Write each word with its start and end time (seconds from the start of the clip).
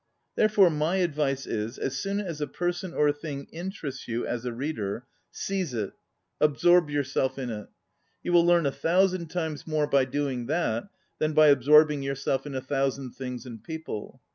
Therefore 0.35 0.71
my 0.71 0.95
advice 0.95 1.45
is, 1.45 1.77
as 1.77 1.95
soon 1.99 2.19
as 2.19 2.41
a 2.41 2.47
person 2.47 2.91
or 2.91 3.09
a 3.09 3.13
thing 3.13 3.45
interests 3.51 4.07
you 4.07 4.25
as 4.25 4.41
34 4.41 4.51
ON 4.53 4.57
READING 4.57 4.57
a 4.57 4.57
reader, 4.81 5.05
seize 5.29 5.73
it, 5.75 5.93
absorb 6.39 6.89
yourself 6.89 7.37
in 7.37 7.51
it. 7.51 7.67
You 8.23 8.33
will 8.33 8.43
leam 8.43 8.65
a 8.65 8.71
thousand 8.71 9.27
times 9.27 9.67
more 9.67 9.85
by 9.85 10.05
doing 10.05 10.47
that 10.47 10.89
than 11.19 11.33
by 11.33 11.49
absorb 11.49 11.91
ing 11.91 12.01
yourself 12.01 12.47
in 12.47 12.55
a 12.55 12.61
thousand 12.61 13.11
things 13.11 13.45
and 13.45 13.63
people. 13.63 14.19